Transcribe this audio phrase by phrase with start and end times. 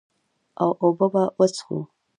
[0.61, 1.87] او اوبۀ به وڅښو ـ